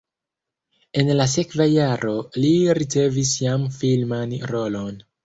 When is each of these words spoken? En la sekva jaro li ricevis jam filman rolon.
En 1.01 1.11
la 1.19 1.27
sekva 1.33 1.67
jaro 1.71 2.13
li 2.45 2.51
ricevis 2.79 3.35
jam 3.43 3.69
filman 3.77 4.35
rolon. 4.55 4.99